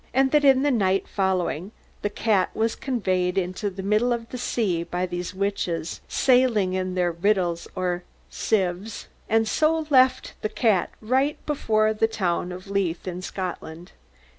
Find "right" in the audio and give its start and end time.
11.01-11.37